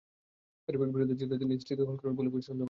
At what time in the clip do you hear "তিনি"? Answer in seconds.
1.41-1.53